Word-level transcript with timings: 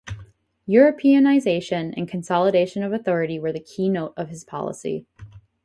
Europeanization 0.67 1.93
and 1.95 2.07
consolidation 2.09 2.81
of 2.81 2.91
authority 2.91 3.37
were 3.37 3.51
the 3.53 3.59
keynote 3.59 4.15
of 4.17 4.29
his 4.29 4.43
policy. 4.43 5.05